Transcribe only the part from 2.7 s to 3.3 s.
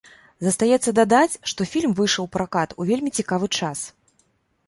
у вельмі